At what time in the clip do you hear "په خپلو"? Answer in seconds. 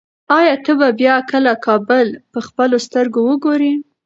2.31-2.77